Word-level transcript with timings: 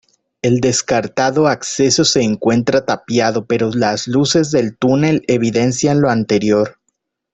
El 0.41 0.61
descartado 0.61 1.45
acceso 1.47 2.05
se 2.05 2.23
encuentra 2.23 2.83
tapiado 2.85 3.45
pero 3.45 3.69
las 3.69 4.07
luces 4.07 4.49
del 4.49 4.75
túnel 4.75 5.23
evidencian 5.27 6.01
lo 6.01 6.09
anterior. 6.09 6.79